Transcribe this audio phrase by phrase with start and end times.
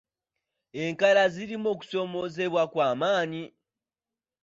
[0.83, 3.43] Enkala zirimu okusoomoozebwa kwa maanyi.